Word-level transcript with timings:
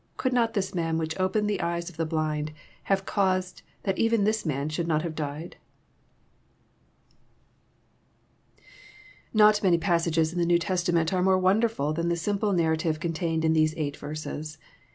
Could 0.17 0.33
not 0.33 0.55
this 0.55 0.73
man, 0.73 0.97
which 0.97 1.15
opened 1.19 1.47
the 1.47 1.61
eyes 1.61 1.87
of 1.87 1.95
the 1.95 2.07
blind, 2.07 2.53
have 2.85 3.05
caused 3.05 3.61
that 3.83 3.99
even 3.99 4.23
this 4.23 4.47
mao 4.47 4.67
should 4.67 4.87
not 4.87 5.03
have 5.03 5.13
died? 5.13 5.57
Not 9.31 9.61
many 9.61 9.77
passages 9.77 10.33
in 10.33 10.39
the 10.39 10.45
New 10.47 10.57
Testament 10.57 11.13
are 11.13 11.21
more 11.21 11.37
won 11.37 11.59
derful 11.59 11.93
than 11.93 12.09
the 12.09 12.17
simple 12.17 12.51
narrative 12.51 12.99
contained 12.99 13.45
in 13.45 13.53
these 13.53 13.77
eight 13.77 13.95
verses. 13.95 14.57